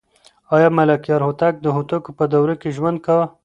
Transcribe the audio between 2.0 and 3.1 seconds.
په دوره کې ژوند